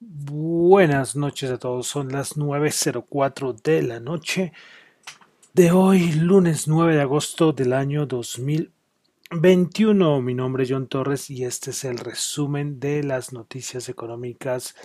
[0.00, 4.52] Buenas noches a todos, son las 9.04 de la noche
[5.54, 10.22] de hoy, lunes 9 de agosto del año 2021.
[10.22, 14.76] Mi nombre es John Torres y este es el resumen de las noticias económicas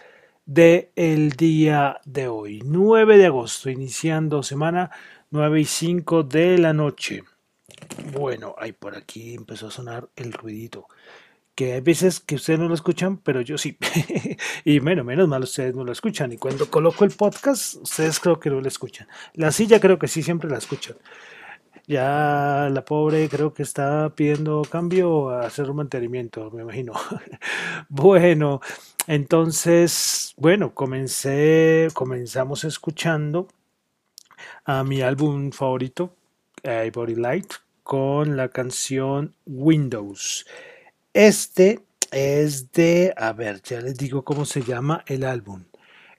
[0.48, 4.90] del el día de hoy, 9 de agosto, iniciando semana
[5.30, 7.24] 9 y 5 de la noche.
[8.14, 10.88] Bueno, ahí por aquí empezó a sonar el ruidito
[11.56, 13.78] que hay veces que ustedes no lo escuchan, pero yo sí.
[14.66, 16.32] y menos, menos mal ustedes no lo escuchan.
[16.32, 19.08] Y cuando coloco el podcast, ustedes creo que no lo escuchan.
[19.34, 20.96] La silla creo que sí siempre la escuchan.
[21.86, 26.94] Ya la pobre creo que está pidiendo cambio a hacer un mantenimiento, me imagino.
[27.90, 28.62] bueno,
[29.06, 33.50] entonces, bueno, comencé, comenzamos escuchando
[34.64, 36.16] a mi álbum favorito,
[36.64, 37.52] Ivory Light,
[37.84, 40.46] con la canción Windows.
[41.14, 45.64] Este es de, a ver, ya les digo cómo se llama el álbum.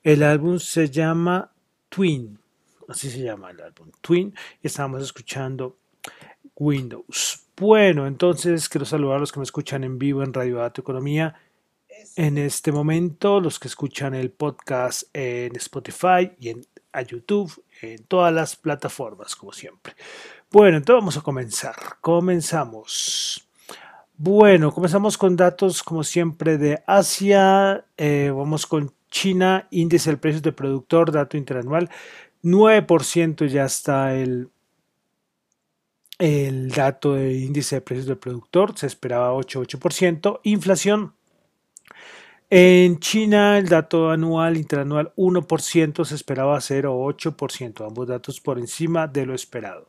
[0.05, 1.53] El álbum se llama
[1.88, 2.38] Twin,
[2.88, 5.78] así se llama el álbum, Twin, estamos escuchando
[6.54, 7.47] Windows.
[7.56, 11.34] Bueno, entonces quiero saludar a los que me escuchan en vivo en Radio Dato Economía.
[12.15, 18.04] En este momento, los que escuchan el podcast en Spotify y en a YouTube, en
[18.04, 19.94] todas las plataformas, como siempre.
[20.50, 21.75] Bueno, entonces vamos a comenzar.
[22.00, 23.44] Comenzamos.
[24.16, 27.84] Bueno, comenzamos con datos como siempre de Asia.
[27.97, 31.91] Eh, vamos con China, índice del precio del productor, dato interanual.
[32.44, 34.50] 9% ya está el,
[36.19, 40.41] el dato de índice de precios del productor, se esperaba 8,8%.
[40.44, 41.14] Inflación.
[42.50, 49.26] En China el dato anual interanual 1%, se esperaba 0,8%, ambos datos por encima de
[49.26, 49.88] lo esperado.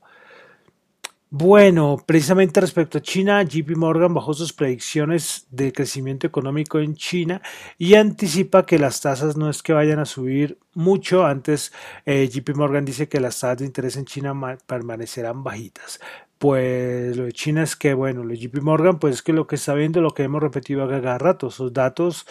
[1.38, 7.42] Bueno, precisamente respecto a China, JP Morgan bajó sus predicciones de crecimiento económico en China
[7.78, 11.26] y anticipa que las tasas no es que vayan a subir mucho.
[11.26, 11.74] Antes,
[12.06, 14.34] eh, JP Morgan dice que las tasas de interés en China
[14.66, 16.00] permanecerán bajitas.
[16.38, 19.46] Pues lo de China es que, bueno, lo de JP Morgan, pues es que lo
[19.46, 22.26] que está viendo, lo que hemos repetido a cada rato, sus datos,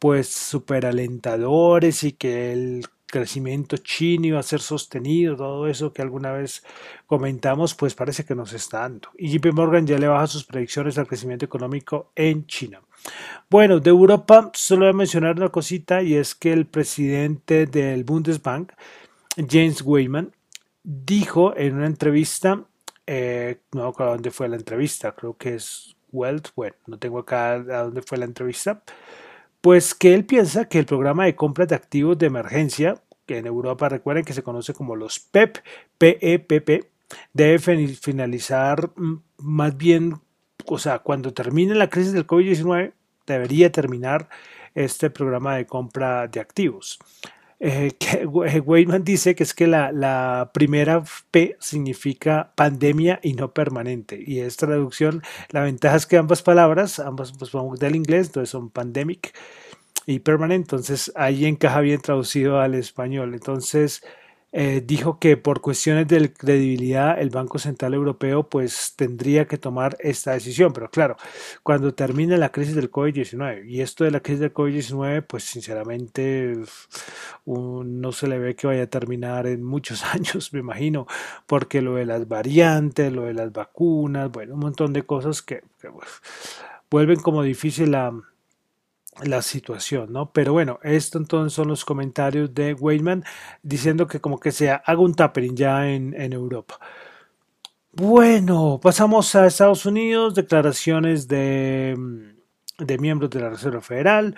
[0.00, 6.02] pues súper alentadores y que el crecimiento chino iba a ser sostenido, todo eso que
[6.02, 6.62] alguna vez
[7.06, 9.08] comentamos, pues parece que nos está dando.
[9.16, 12.80] Y JP Morgan ya le baja sus predicciones al crecimiento económico en China.
[13.50, 18.04] Bueno, de Europa solo voy a mencionar una cosita y es que el presidente del
[18.04, 18.72] Bundesbank,
[19.36, 20.32] James Weyman,
[20.82, 22.64] dijo en una entrevista,
[23.06, 27.52] eh, no a dónde fue la entrevista, creo que es Welt, bueno, no tengo acá
[27.52, 28.82] a dónde fue la entrevista,
[29.60, 33.46] pues que él piensa que el programa de compra de activos de emergencia, que en
[33.46, 35.58] Europa recuerden que se conoce como los PEP,
[35.98, 36.86] PEPP,
[37.32, 40.20] debe finalizar mm, más bien,
[40.66, 42.92] o sea, cuando termine la crisis del COVID-19,
[43.26, 44.28] debería terminar
[44.74, 46.98] este programa de compra de activos.
[47.60, 47.90] Eh,
[48.64, 54.22] Weyman dice que es que la, la, primera P significa pandemia y no permanente.
[54.24, 58.70] Y es traducción, la ventaja es que ambas palabras, ambas pues, del inglés, entonces son
[58.70, 59.34] pandemic
[60.06, 60.76] y permanente.
[60.76, 63.34] Entonces ahí encaja bien traducido al español.
[63.34, 64.02] Entonces
[64.50, 69.96] eh, dijo que por cuestiones de credibilidad el Banco Central Europeo pues tendría que tomar
[70.00, 70.72] esta decisión.
[70.72, 71.16] Pero claro,
[71.62, 76.54] cuando termine la crisis del COVID-19 y esto de la crisis del COVID-19 pues sinceramente
[77.44, 81.06] no se le ve que vaya a terminar en muchos años, me imagino,
[81.46, 85.62] porque lo de las variantes, lo de las vacunas, bueno, un montón de cosas que,
[86.90, 88.12] vuelven como difícil la
[89.24, 90.32] la situación, ¿no?
[90.32, 93.24] Pero bueno, esto entonces son los comentarios de Wayman
[93.62, 96.78] diciendo que como que se haga un tapering ya en, Europa.
[97.92, 101.96] Bueno, pasamos a Estados Unidos, declaraciones de,
[102.78, 104.36] de miembros de la Reserva Federal.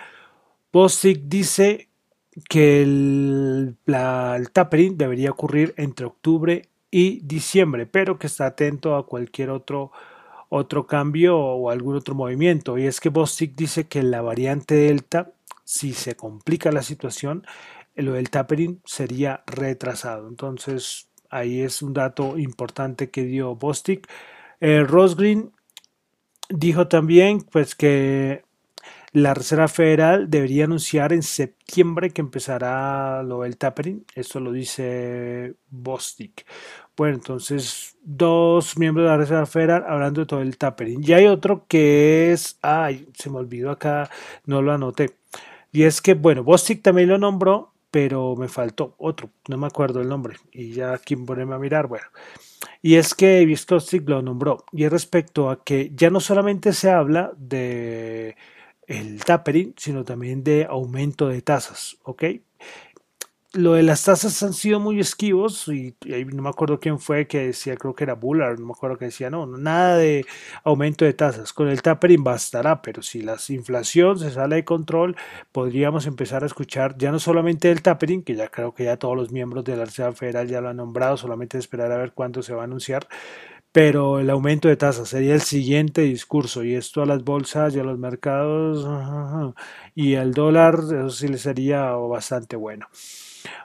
[0.71, 1.89] Bostic dice
[2.49, 9.05] que el, el tapering debería ocurrir entre octubre y diciembre, pero que está atento a
[9.05, 9.91] cualquier otro
[10.53, 12.77] otro cambio o algún otro movimiento.
[12.77, 15.31] Y es que Bostic dice que la variante Delta,
[15.63, 17.45] si se complica la situación,
[17.95, 20.27] lo del tapering sería retrasado.
[20.27, 24.09] Entonces, ahí es un dato importante que dio Bostic.
[24.59, 25.53] Eh, Rosgreen
[26.49, 28.43] dijo también pues que
[29.13, 34.05] la Reserva Federal debería anunciar en septiembre que empezará lo del tapering.
[34.15, 36.45] Esto lo dice Bostic.
[36.97, 41.01] Bueno, entonces dos miembros de la Reserva Federal hablando de todo el tapering.
[41.03, 44.09] Y hay otro que es, ay, se me olvidó acá,
[44.45, 45.11] no lo anoté.
[45.71, 50.01] Y es que, bueno, Bostic también lo nombró, pero me faltó otro, no me acuerdo
[50.01, 50.35] el nombre.
[50.51, 52.07] Y ya aquí ponerme a mirar, bueno.
[52.81, 54.65] Y es que Bostic lo nombró.
[54.71, 58.35] Y es respecto a que ya no solamente se habla de
[58.87, 62.23] el tapering, sino también de aumento de tasas, ¿ok?
[63.53, 65.93] Lo de las tasas han sido muy esquivos y,
[66.31, 69.05] no me acuerdo quién fue que decía, creo que era Bullard, no me acuerdo que
[69.05, 70.25] decía, no, nada de
[70.63, 71.51] aumento de tasas.
[71.51, 75.17] Con el tapering bastará, pero si la inflación se sale de control,
[75.51, 79.17] podríamos empezar a escuchar ya no solamente el tapering, que ya creo que ya todos
[79.17, 82.41] los miembros de la Reserva Federal ya lo han nombrado, solamente esperar a ver cuándo
[82.43, 83.07] se va a anunciar,
[83.73, 87.79] pero el aumento de tasas sería el siguiente discurso y esto a las bolsas y
[87.79, 89.55] a los mercados
[89.95, 92.87] y al dólar, eso sí le sería bastante bueno.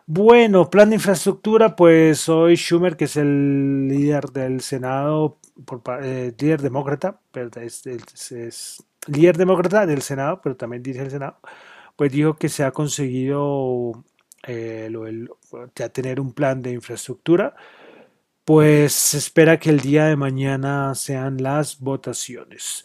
[0.06, 6.32] Bueno, plan de infraestructura, pues hoy Schumer, que es el líder del Senado, por, eh,
[6.38, 7.20] líder demócrata,
[7.60, 11.38] es, líder demócrata del Senado, pero también dirige el Senado,
[11.96, 14.04] pues dijo que se ha conseguido
[14.46, 14.90] eh,
[15.74, 17.56] ya tener un plan de infraestructura,
[18.44, 22.84] pues se espera que el día de mañana sean las votaciones.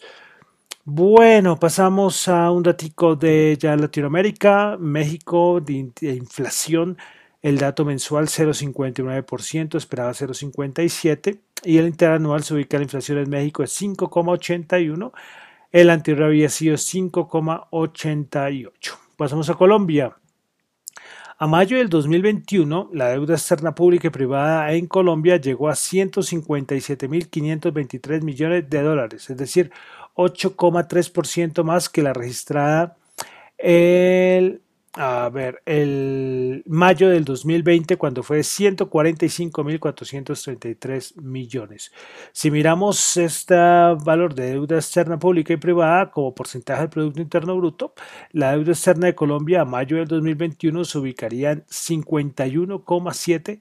[0.84, 6.98] Bueno, pasamos a un ratico de ya Latinoamérica, México, de, inflación,
[7.40, 13.62] el dato mensual 0,59%, esperaba 0,57% y el interanual se ubica la inflación en México
[13.62, 15.12] es 5,81%,
[15.70, 18.72] el anterior había sido 5,88%.
[19.16, 20.16] Pasamos a Colombia.
[21.42, 28.22] A mayo del 2021, la deuda externa pública y privada en Colombia llegó a 157.523
[28.22, 29.72] millones de dólares, es decir,
[30.14, 32.96] 8,3% más que la registrada
[33.58, 34.62] el,
[34.94, 41.90] a ver, el mayo del 2020 cuando fue 145.433 millones.
[42.32, 47.56] Si miramos este valor de deuda externa pública y privada como porcentaje del Producto Interno
[47.56, 47.94] Bruto,
[48.32, 53.60] la deuda externa de Colombia a mayo del 2021 se ubicaría en 51,7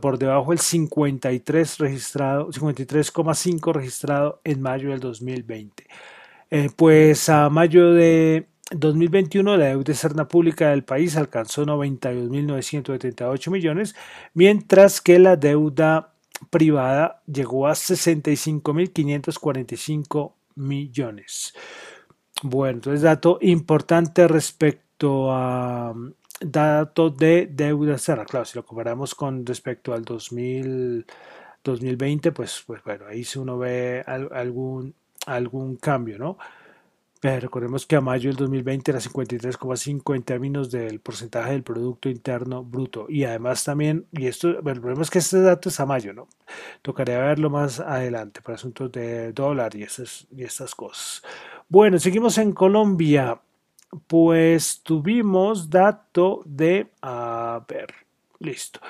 [0.00, 5.86] por debajo del 53 registrado, 53,5 registrado en mayo del 2020.
[6.50, 13.96] Eh, pues a mayo de 2021 la deuda externa pública del país alcanzó 92.978 millones,
[14.34, 16.12] mientras que la deuda
[16.50, 21.54] privada llegó a 65.545 millones.
[22.42, 25.92] Bueno, entonces dato importante respecto a
[26.40, 28.24] datos de deuda externa.
[28.24, 31.04] Claro, si lo comparamos con respecto al 2000,
[31.62, 34.94] 2020, pues, pues bueno, ahí si uno ve algún,
[35.26, 36.38] algún cambio, ¿no?
[37.20, 42.08] Pero recordemos que a mayo del 2020 era 53,5 en términos del porcentaje del Producto
[42.08, 43.06] Interno Bruto.
[43.08, 46.28] Y además también, y esto, el problema es que este dato es a mayo, ¿no?
[46.80, 51.22] Tocaría verlo más adelante para asuntos de dólar y, esas, y estas cosas.
[51.68, 53.38] Bueno, seguimos en Colombia
[54.06, 57.92] pues tuvimos dato de, a ver,
[58.38, 58.80] listo.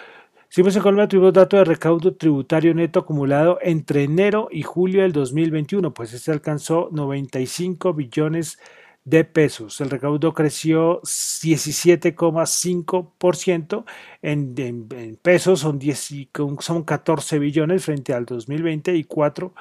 [0.52, 5.12] Seguimos en Colombia, tuvimos dato de recaudo tributario neto acumulado entre enero y julio del
[5.12, 8.59] 2021, pues este alcanzó 95 billones
[9.04, 9.80] de pesos.
[9.80, 13.85] El recaudo creció 17,5%
[14.23, 19.54] en, en, pesos, son, 10, son 14 billones frente al 2020 y 4,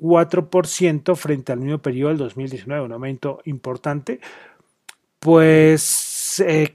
[0.00, 4.18] 4% frente al mismo periodo del 2019, un aumento importante.
[5.20, 6.13] Pues,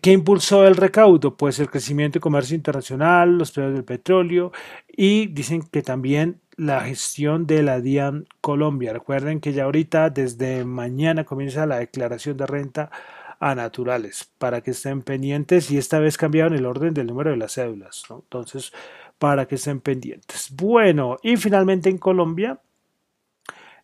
[0.01, 1.35] ¿qué impulsó el recaudo?
[1.35, 4.51] Pues el crecimiento de comercio internacional, los precios del petróleo
[4.87, 8.93] y dicen que también la gestión de la DIAN Colombia.
[8.93, 12.91] Recuerden que ya ahorita, desde mañana, comienza la declaración de renta
[13.39, 17.37] a naturales para que estén pendientes y esta vez cambiaron el orden del número de
[17.37, 18.03] las cédulas.
[18.09, 18.73] Entonces,
[19.17, 20.49] para que estén pendientes.
[20.51, 22.59] Bueno, y finalmente en Colombia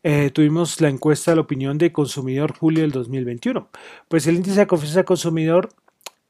[0.08, 3.70] eh, tuvimos la encuesta de la opinión de consumidor julio del 2021.
[4.08, 5.70] Pues el índice de confianza del consumidor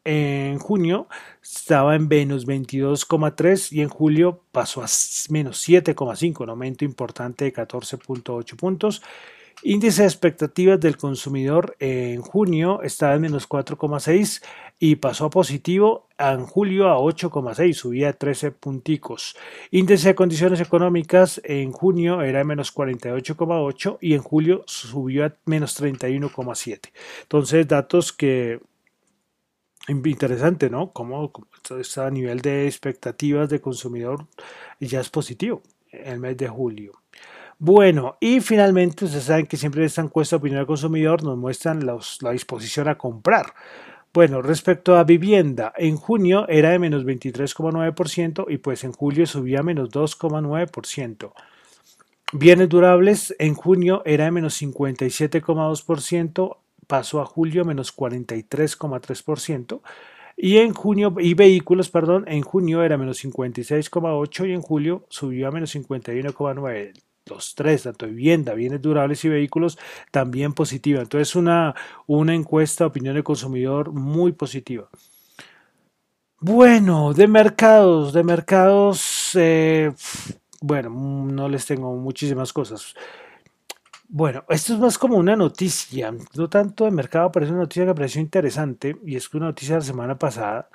[0.05, 1.09] en junio
[1.43, 4.85] estaba en menos 22,3 y en julio pasó a
[5.29, 9.01] menos 7,5, un aumento importante de 14,8 puntos.
[9.61, 14.41] Índice de expectativas del consumidor en junio estaba en menos 4,6
[14.79, 19.35] y pasó positivo en julio a 8,6, subía 13 punticos.
[19.71, 25.79] Índice de condiciones económicas en junio era menos 48,8 y en julio subió a menos
[25.81, 26.91] 31,7.
[27.23, 28.59] Entonces, datos que
[29.87, 30.91] interesante, ¿no?
[30.91, 31.31] Cómo,
[31.79, 34.27] está a nivel de expectativas de consumidor
[34.79, 36.93] ya es positivo el mes de julio.
[37.57, 41.85] Bueno, y finalmente, ustedes saben que siempre esta encuesta de opinión del consumidor nos muestran
[41.85, 43.53] la disposición a comprar.
[44.15, 49.59] Bueno, respecto a vivienda, en junio era de menos 23,9% y pues en julio subía
[49.59, 51.33] a menos 2,9%.
[52.31, 56.57] Bienes durables en junio era de menos 57,2%,
[56.87, 59.81] pasó a julio menos 43,3%.
[60.37, 65.49] Y en junio, y vehículos, perdón, en junio era menos 56,8 y en julio subió
[65.49, 66.93] a menos 51,9.
[67.27, 69.77] Los tres, tanto vivienda, bienes durables y vehículos,
[70.11, 71.01] también positiva.
[71.01, 71.75] Entonces, una,
[72.07, 74.89] una encuesta de opinión del consumidor muy positiva.
[76.39, 79.91] Bueno, de mercados, de mercados, eh,
[80.61, 82.93] bueno, no les tengo muchísimas cosas.
[84.07, 87.83] Bueno, esto es más como una noticia, no tanto de mercado, pero es una noticia
[87.83, 90.69] que me pareció interesante y es una noticia de la semana pasada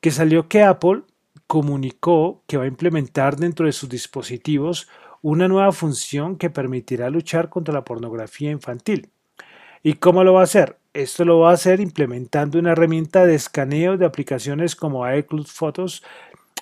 [0.00, 1.02] que salió que Apple
[1.46, 4.88] comunicó que va a implementar dentro de sus dispositivos
[5.24, 9.08] una nueva función que permitirá luchar contra la pornografía infantil.
[9.82, 10.78] ¿Y cómo lo va a hacer?
[10.92, 16.02] Esto lo va a hacer implementando una herramienta de escaneo de aplicaciones como iCloud Photos,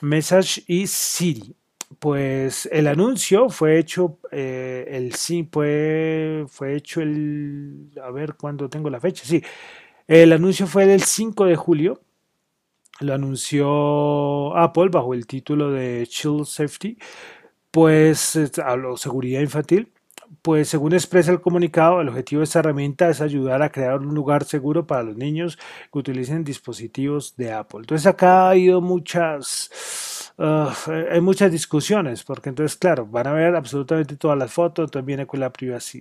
[0.00, 1.57] Message y Siri
[1.99, 8.71] pues el anuncio fue hecho eh, el sí fue fue hecho el a ver cuándo
[8.71, 9.45] tengo la fecha sí
[10.09, 12.00] el anuncio fue el 5 de julio
[13.00, 16.97] lo anunció Apple bajo el título de Child Safety
[17.73, 19.93] pues habló seguridad infantil
[20.41, 24.14] pues según expresa el comunicado, el objetivo de esta herramienta es ayudar a crear un
[24.14, 25.59] lugar seguro para los niños
[25.93, 27.81] que utilicen dispositivos de Apple.
[27.81, 29.71] Entonces acá ha habido muchas
[30.38, 30.75] Ah,
[31.11, 35.41] hay muchas discusiones, porque entonces, claro, van a ver absolutamente todas las fotos, entonces con
[35.41, 35.52] la,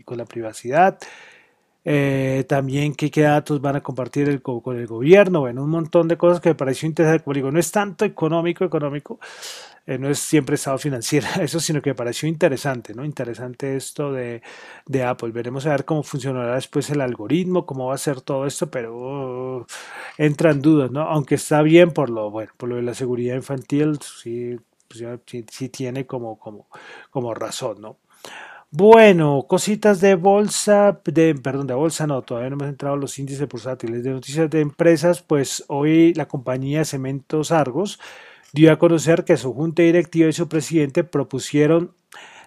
[0.05, 0.97] con la privacidad,
[1.83, 6.39] eh, también qué, datos van a compartir con el gobierno, bueno, un montón de cosas
[6.41, 9.19] que me pareció interesante, como digo, no es tanto económico, económico,
[9.87, 13.03] eh, no es siempre estado financiero, eso, sino que me pareció interesante, ¿no?
[13.03, 14.41] Interesante esto de,
[14.85, 15.31] de, Apple.
[15.31, 19.57] Veremos a ver cómo funcionará después el algoritmo, cómo va a ser todo esto, pero
[19.59, 19.65] uh,
[20.17, 21.01] entran dudas, ¿no?
[21.01, 24.57] Aunque está bien por lo, bueno, por lo de la seguridad infantil, sí,
[24.87, 25.03] pues
[25.49, 26.67] sí, tiene como, como,
[27.09, 27.97] como razón, ¿no?
[28.73, 33.45] Bueno, cositas de bolsa, de, perdón, de bolsa no, todavía no hemos entrado los índices
[33.49, 34.01] bursátiles.
[34.03, 37.99] De noticias de empresas, pues hoy la compañía Cementos Argos
[38.53, 41.93] dio a conocer que su junta directiva y su presidente propusieron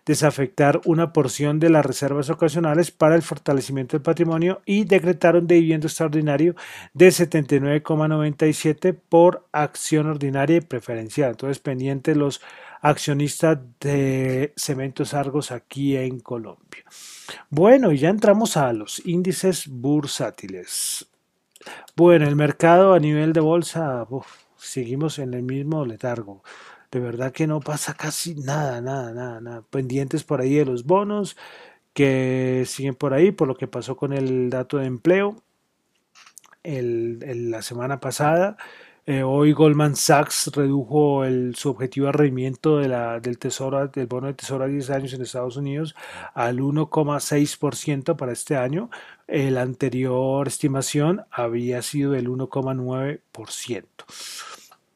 [0.07, 5.87] desafectar una porción de las reservas ocasionales para el fortalecimiento del patrimonio y decretaron dividendo
[5.87, 6.55] extraordinario
[6.93, 11.31] de 79,97 por acción ordinaria y preferencial.
[11.31, 12.43] Entonces, pendientes los
[12.83, 16.85] accionistas de Cementos Argos aquí en Colombia.
[17.49, 21.07] Bueno, y ya entramos a los índices bursátiles.
[21.97, 24.07] Bueno, el mercado a nivel de bolsa,
[24.57, 26.43] seguimos en el mismo letargo.
[26.95, 29.63] De verdad que no pasa casi nada, nada, nada, nada.
[29.69, 31.37] Pendientes por ahí de los bonos
[31.93, 35.35] que siguen por ahí, por lo que pasó con el dato de empleo
[36.63, 38.57] la semana pasada.
[39.07, 44.35] Eh, hoy Goldman Sachs redujo el, su objetivo de rendimiento del, tesoro, del bono de
[44.35, 45.97] tesoro a 10 años en Estados Unidos
[46.33, 48.89] al 1,6% para este año.
[49.27, 53.85] La anterior estimación había sido del 1,9%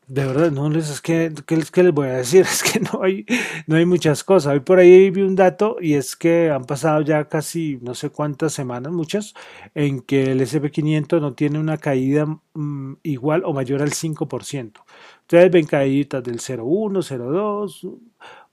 [0.08, 2.46] de verdad, no les es que, ¿qué, les voy a decir?
[2.50, 3.26] Es que no hay,
[3.66, 4.54] no hay muchas cosas.
[4.54, 8.08] Hoy por ahí vi un dato y es que han pasado ya casi no sé
[8.08, 9.34] cuántas semanas, muchas,
[9.74, 12.24] en que el SP500 no tiene una caída
[12.54, 14.80] mm, igual o mayor al 5%.
[15.22, 17.98] Ustedes ven caídas del 0,1, 0,2,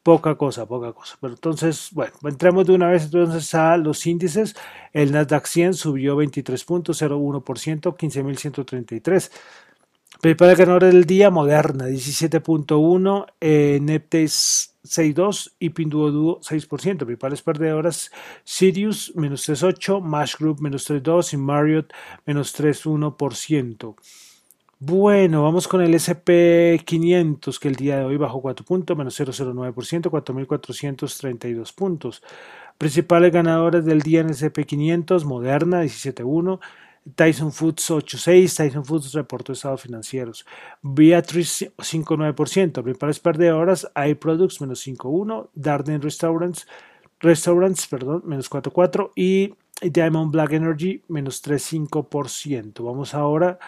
[0.03, 1.17] poca cosa, poca cosa.
[1.21, 4.55] Pero entonces, bueno, entremos de una vez entonces a los índices.
[4.91, 9.31] El Nasdaq 100 subió 23.01%, 15.133.
[10.25, 16.97] Principales ganadores del día, Moderna 17.1, eh, Neptes 6.2 y Pinduoduo 6%.
[16.97, 18.09] Principales perdedoras,
[18.43, 21.93] Sirius menos 3.8, Mash Group menos 3.2 y Marriott
[22.25, 23.95] menos 3.1%.
[24.79, 30.09] Bueno, vamos con el SP500 que el día de hoy bajó 4 puntos, menos 0,09%,
[30.09, 32.23] 4.432 puntos.
[32.79, 36.59] Principales ganadoras del día en el SP500, Moderna 17.1,
[37.13, 40.45] Tyson Foods 8.6, Tyson Foods reportó estados financieros.
[40.81, 46.67] Beatrice 5.9%, principales perdedoras, iProducts menos 5.1, Darden Restaurants,
[47.19, 52.83] Restaurants, perdón, menos 4.4 y Diamond Black Energy menos 3.5%.
[52.83, 53.59] Vamos ahora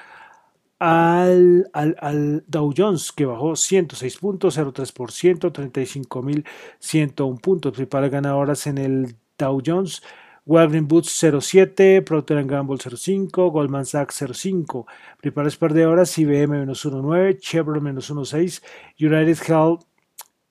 [0.80, 7.72] al, al, al, Dow Jones que bajó 106 puntos, 0.3%, 35.101 puntos.
[7.74, 10.02] Principales ganadoras en el Dow Jones.
[10.48, 14.88] Walgreens Boots 07, Procter Gamble 05, Goldman Sachs 05,
[15.20, 18.64] principales perdedoras IBM menos 1.9, Chevron menos 1.6,
[18.98, 19.82] United Health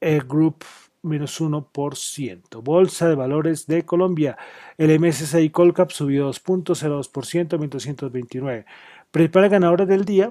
[0.02, 0.64] eh, Group
[1.02, 2.62] menos 1%.
[2.62, 4.36] Bolsa de Valores de Colombia,
[4.76, 8.66] el MSCI Colcap subió 2.02%, 1229.
[9.10, 10.30] Principales ganadoras del día,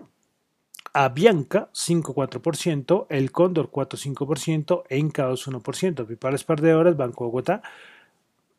[0.94, 5.96] Avianca 5.4%, El Cóndor 4.5%, Enca 2.1%.
[6.06, 7.64] Principales perdedoras, Banco Bogotá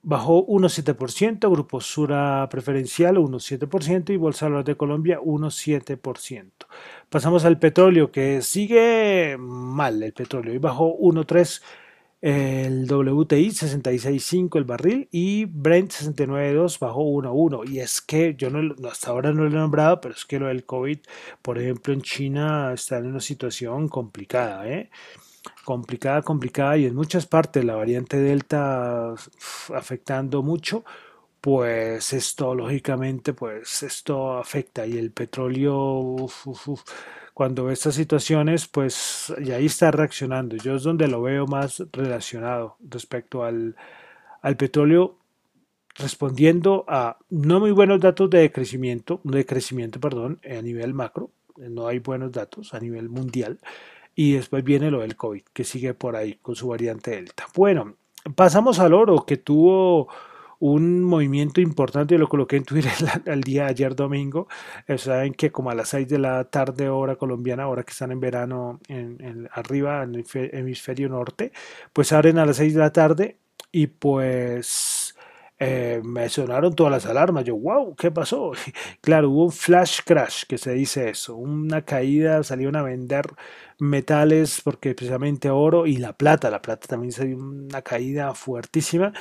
[0.07, 6.53] bajó 1,7%, Grupo Sura Preferencial 1,7% y Bolsa de Colombia 1,7%.
[7.11, 11.61] Pasamos al petróleo que sigue mal el petróleo y bajó 1,3%.
[12.21, 18.77] el WTI 66.5 el barril y Brent 69.2 bajó 1.1 y es que yo no,
[18.89, 20.99] hasta ahora no lo he nombrado pero es que lo del COVID
[21.43, 24.89] por ejemplo en China está en una situación complicada ¿eh?
[25.65, 29.15] Complicada complicada y en muchas partes la variante Delta
[29.75, 30.85] afectando mucho
[31.41, 36.29] pues esto lógicamente pues esto afecta y el petróleo
[37.37, 40.57] cuando ve estas situaciones, pues y ahí está reaccionando.
[40.57, 43.77] Yo es donde lo veo más relacionado respecto al,
[44.57, 45.19] petróleo,
[45.97, 51.87] respondiendo a no muy buenos datos de crecimiento, de crecimiento, perdón, a nivel macro, no
[51.89, 53.59] hay buenos datos a nivel mundial,
[54.17, 57.47] y después viene lo del COVID, que sigue por ahí con su variante Delta.
[57.55, 57.97] Bueno,
[58.35, 60.09] pasamos al oro, que tuvo
[60.59, 62.93] un movimiento importante, lo coloqué en Twitter
[63.27, 64.49] el, día de ayer domingo,
[64.89, 68.11] eh, saben que como a las 6 de la tarde hora colombiana, ahora que están
[68.11, 71.53] en verano en, arriba en el hemisferio norte,
[71.93, 73.37] pues abren a las 6 de la tarde
[73.71, 74.96] y pues
[75.59, 77.45] eh, me sonaron todas las alarmas.
[77.45, 78.53] Yo, wow, ¿qué pasó?
[79.01, 83.27] claro, hubo un flash crash, que se dice eso, una caída, salieron a vender
[83.79, 89.13] metales porque precisamente oro y la plata, la plata también dio una caída fuertísima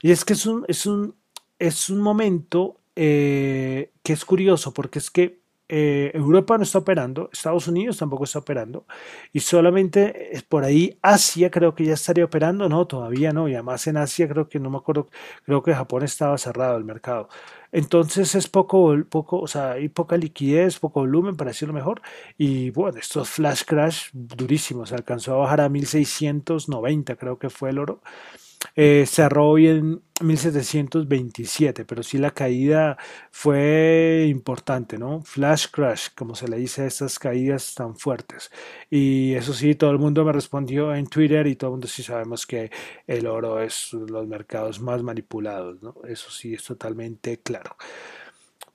[0.00, 1.14] y es que es un, es un,
[1.58, 5.37] es un momento eh, que es curioso porque es que
[5.68, 8.86] eh, Europa no está operando, Estados Unidos tampoco está operando
[9.32, 13.54] y solamente es por ahí Asia creo que ya estaría operando, no, todavía no, y
[13.54, 15.08] además en Asia creo que no me acuerdo,
[15.44, 17.28] creo que Japón estaba cerrado el mercado.
[17.70, 22.00] Entonces es poco, poco, o sea, hay poca liquidez, poco volumen para decirlo mejor.
[22.38, 27.78] Y bueno, estos flash crash durísimos, alcanzó a bajar a 1690, creo que fue el
[27.78, 28.00] oro.
[28.74, 32.96] Eh, cerró hoy en 1727, pero sí la caída
[33.30, 35.22] fue importante, ¿no?
[35.22, 38.50] Flash crash, como se le dice a estas caídas tan fuertes.
[38.90, 42.02] Y eso sí, todo el mundo me respondió en Twitter y todo el mundo sí
[42.02, 42.70] sabemos que
[43.06, 45.96] el oro es los mercados más manipulados, ¿no?
[46.08, 47.76] Eso sí es totalmente claro.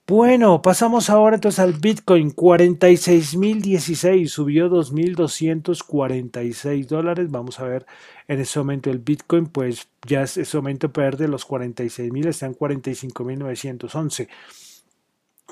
[0.06, 7.30] Bueno, pasamos ahora entonces al Bitcoin, 46.016, subió 2.246 dólares.
[7.30, 7.86] Vamos a ver
[8.28, 12.54] en ese momento el Bitcoin, pues ya es ese momento pierde los 46.000, está en
[12.54, 14.28] 45.911.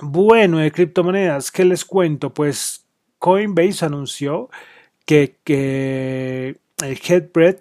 [0.00, 2.32] Bueno, de criptomonedas, ¿qué les cuento?
[2.32, 2.86] Pues
[3.18, 4.48] Coinbase anunció
[5.04, 7.58] que, que el Headbread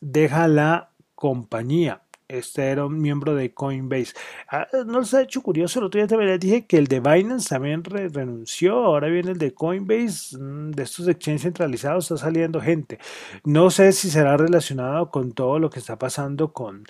[0.00, 2.03] deja la compañía.
[2.28, 4.14] Este era un miembro de Coinbase.
[4.48, 7.00] Ah, no les ha hecho curioso, el otro día también les dije que el de
[7.00, 8.76] Binance también renunció.
[8.82, 10.38] Ahora viene el de Coinbase.
[10.38, 12.98] Mm, de estos exchanges centralizados está saliendo gente.
[13.44, 16.84] No sé si será relacionado con todo lo que está pasando con,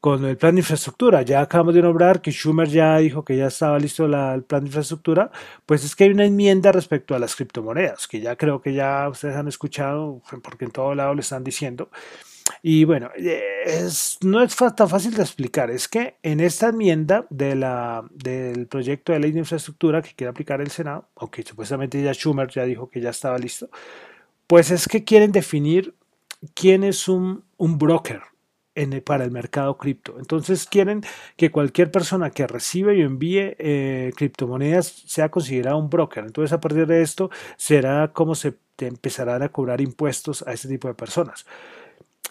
[0.00, 1.22] con el plan de infraestructura.
[1.22, 4.68] Ya acabamos de nombrar que Schumer ya dijo que ya estaba listo el plan de
[4.68, 5.30] infraestructura.
[5.66, 9.08] Pues es que hay una enmienda respecto a las criptomonedas, que ya creo que ya
[9.08, 11.90] ustedes han escuchado, porque en todo lado le están diciendo.
[12.62, 15.70] Y bueno, es, no es tan fácil de explicar.
[15.70, 17.48] Es que en esta enmienda de
[18.10, 22.48] del proyecto de ley de infraestructura que quiere aplicar el Senado, aunque supuestamente ya Schumer
[22.48, 23.70] ya dijo que ya estaba listo,
[24.46, 25.94] pues es que quieren definir
[26.54, 28.22] quién es un, un broker
[28.74, 30.16] en, para el mercado cripto.
[30.18, 31.02] Entonces quieren
[31.36, 36.24] que cualquier persona que recibe y envíe eh, criptomonedas sea considerada un broker.
[36.24, 40.88] Entonces a partir de esto será como se empezarán a cobrar impuestos a este tipo
[40.88, 41.44] de personas.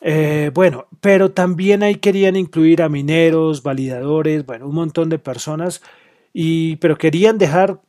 [0.02, 5.82] Eh, bueno, pero también ahí querían incluir a mineros, validadores, bueno, un montón de personas,
[6.34, 7.82] y, pero querían dejar,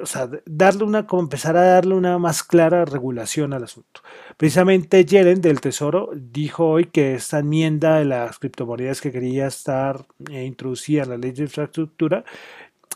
[0.00, 4.00] o sea, darle una, como empezar a darle una más clara regulación al asunto.
[4.36, 10.06] Precisamente Yellen del Tesoro dijo hoy que esta enmienda de las criptomonedas que quería estar
[10.30, 12.24] eh, introducida en la ley de infraestructura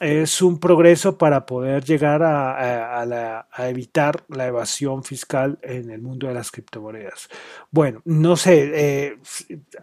[0.01, 6.35] es un progreso para poder llegar a, evitar la evasión fiscal en el mundo de
[6.35, 7.29] las criptomonedas.
[7.71, 9.19] Bueno, no sé, eh,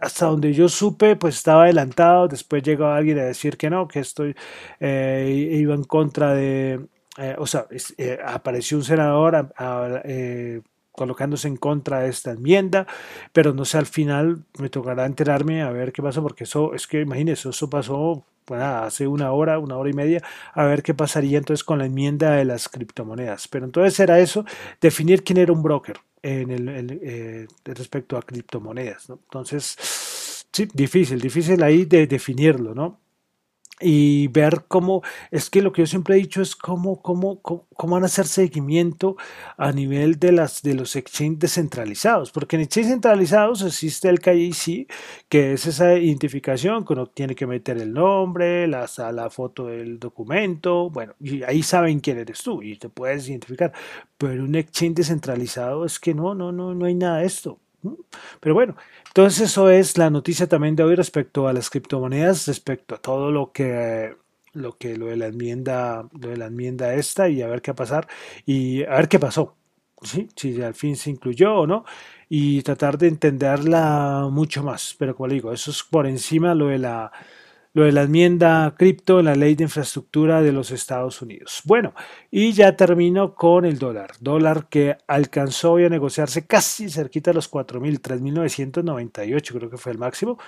[0.00, 4.00] hasta donde yo supe, pues estaba adelantado, después llegó alguien a decir que no, que
[4.00, 4.34] estoy,
[4.80, 6.86] eh, iba en contra de,
[7.18, 7.66] eh, o sea,
[8.24, 9.52] apareció un senador
[10.96, 12.86] colocándose en contra de esta enmienda,
[13.32, 16.86] pero no sé, al final me tocará enterarme a ver qué pasó, porque eso, es
[16.86, 20.22] que imagínense, eso pasó pues hace una hora, una hora y media,
[20.54, 23.48] a ver qué pasaría entonces con la enmienda de las criptomonedas.
[23.48, 24.44] Pero entonces era eso,
[24.80, 29.08] definir quién era un broker en el, eh, respecto a criptomonedas.
[29.08, 29.18] ¿no?
[29.24, 29.76] Entonces,
[30.52, 33.00] sí, difícil, difícil ahí de definirlo, ¿no?
[33.80, 37.66] Y ver cómo, es que lo que yo siempre he dicho es cómo, cómo, cómo,
[37.94, 39.16] van a hacer seguimiento
[39.58, 44.90] a nivel de, las, de los exchanges descentralizados, porque en exchanges centralizados existe el KYC,
[45.28, 49.98] que es esa identificación que uno tiene que meter el nombre, la, la foto del
[49.98, 53.72] documento, bueno, y ahí saben quién eres tú y te puedes identificar,
[54.16, 57.60] pero un exchange descentralizado es que no, no, no, no hay nada de esto
[58.40, 58.76] Pero bueno,
[59.08, 63.30] entonces eso es la noticia también de hoy respecto a las criptomonedas, respecto a todo
[63.30, 64.16] lo que
[64.52, 67.74] lo que lo de la enmienda, lo de la enmienda esta y a ver qué
[67.74, 68.08] pasar
[68.46, 69.56] y a ver qué pasó.
[70.02, 70.28] ¿sí?
[70.36, 71.84] Si al fin se incluyó o no
[72.28, 74.94] y tratar de entenderla mucho más.
[74.98, 77.12] Pero como digo, eso es por encima lo de la
[77.76, 81.60] lo de la enmienda cripto en la ley de infraestructura de los Estados Unidos.
[81.64, 81.92] Bueno,
[82.30, 84.12] y ya termino con el dólar.
[84.18, 89.98] Dólar que alcanzó a negociarse casi cerquita a los 4.000, 3.998 creo que fue el
[89.98, 90.38] máximo.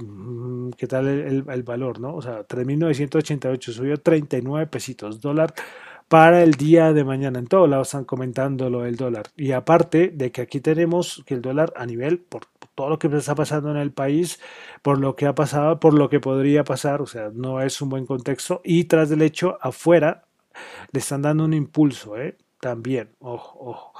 [0.00, 2.14] Mm, ¿Qué tal el, valor, no?
[2.16, 5.54] O sea, 3.988 subió 39 pesitos dólar
[6.08, 7.38] para el día de mañana.
[7.38, 9.26] En todos lados están comentando lo del dólar.
[9.36, 13.08] Y aparte de que aquí tenemos que el dólar a nivel, por, todo lo que
[13.08, 14.40] está pasando en el país,
[14.82, 17.90] por lo que ha pasado, por lo que podría pasar, o sea, no es un
[17.90, 18.60] buen contexto.
[18.64, 20.24] Y tras del hecho, afuera
[20.92, 22.36] le están dando un impulso, ¿eh?
[22.60, 23.92] También, ojo, ojo.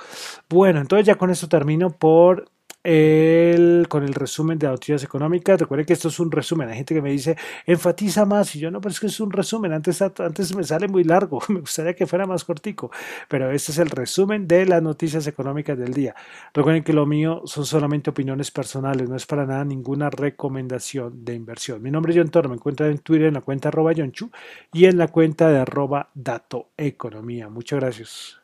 [0.49, 2.51] Bueno, entonces ya con esto termino por
[2.89, 5.61] el, con el resumen de noticias económicas.
[5.61, 6.71] Recuerden que esto es un resumen.
[6.71, 8.57] Hay gente que me dice, enfatiza más.
[8.57, 9.75] Y yo no, pero es que es un resumen.
[9.75, 11.39] Antes, antes me sale muy largo.
[11.49, 12.91] Me gustaría que fuera más cortico.
[13.29, 16.15] Pero este es el resumen de las noticias económicas del día.
[16.55, 19.09] Recuerden que lo mío son solamente opiniones personales.
[19.09, 21.83] No es para nada ninguna recomendación de inversión.
[21.83, 22.49] Mi nombre es John Toro.
[22.49, 24.31] Me encuentran en Twitter en la cuenta arroba Chu
[24.73, 27.49] y en la cuenta de arroba Dato Economía.
[27.51, 28.38] Muchas gracias.